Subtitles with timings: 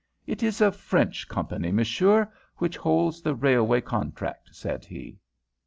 [0.25, 5.19] "It is a French company, monsieur, which holds the railway contract," said he.